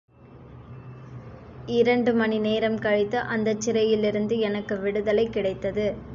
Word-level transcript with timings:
இரண்டு 1.67 2.13
மணி 2.13 2.39
நேரம் 2.39 2.77
கழித்து 2.77 3.17
அந்தச் 3.17 3.61
சிறையிலிருந்து 3.61 4.39
எனக்கு 4.39 4.77
விடுதலை 4.79 5.29
கிடைத்தது. 5.29 5.87